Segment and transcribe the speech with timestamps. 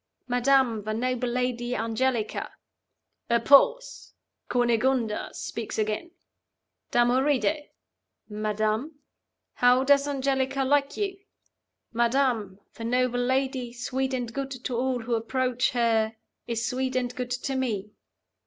[0.27, 2.51] 'Madam, the noble lady Angelica.'
[3.29, 4.15] (A pause.
[4.49, 6.09] Cunegonda speaks again.)
[6.89, 7.69] 'Damoride!'
[8.27, 8.95] 'Madam?'
[9.53, 11.19] 'How does Angelica like you?'
[11.93, 16.15] 'Madam, the noble lady, sweet and good to all who approach her,
[16.47, 17.91] is sweet and good to me.